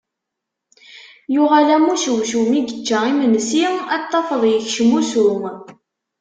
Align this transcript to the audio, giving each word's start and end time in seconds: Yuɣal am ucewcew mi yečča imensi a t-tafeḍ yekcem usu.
Yuɣal 1.33 1.69
am 1.75 1.85
ucewcew 1.93 2.43
mi 2.51 2.59
yečča 2.61 2.99
imensi 3.11 3.63
a 3.93 3.95
t-tafeḍ 4.01 4.43
yekcem 4.51 4.91
usu. 4.99 5.27